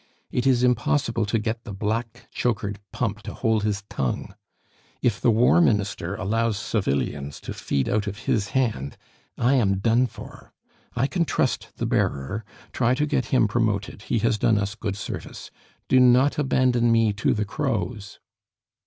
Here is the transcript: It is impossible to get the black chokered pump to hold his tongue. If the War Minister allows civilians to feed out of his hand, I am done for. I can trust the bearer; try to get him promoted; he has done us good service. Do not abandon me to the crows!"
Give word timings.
It 0.31 0.47
is 0.47 0.63
impossible 0.63 1.27
to 1.27 1.37
get 1.37 1.63
the 1.63 1.73
black 1.75 2.27
chokered 2.31 2.79
pump 2.91 3.21
to 3.21 3.35
hold 3.35 3.61
his 3.61 3.83
tongue. 3.87 4.33
If 5.03 5.21
the 5.21 5.29
War 5.29 5.61
Minister 5.61 6.15
allows 6.15 6.57
civilians 6.57 7.39
to 7.41 7.53
feed 7.53 7.87
out 7.87 8.07
of 8.07 8.25
his 8.25 8.47
hand, 8.57 8.97
I 9.37 9.53
am 9.53 9.77
done 9.77 10.07
for. 10.07 10.53
I 10.95 11.05
can 11.05 11.23
trust 11.23 11.67
the 11.75 11.85
bearer; 11.85 12.43
try 12.73 12.95
to 12.95 13.05
get 13.05 13.25
him 13.27 13.47
promoted; 13.47 14.01
he 14.01 14.17
has 14.25 14.39
done 14.39 14.57
us 14.57 14.73
good 14.73 14.97
service. 14.97 15.51
Do 15.87 15.99
not 15.99 16.39
abandon 16.39 16.91
me 16.91 17.13
to 17.13 17.35
the 17.35 17.45
crows!" 17.45 18.17